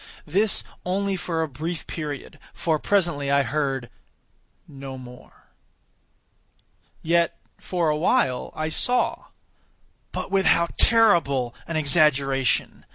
[0.25, 3.87] This only for a brief period, for presently I heard
[4.67, 5.51] no more.
[7.03, 12.83] Yet, for a while, I saw—but with how terrible an exaggeration!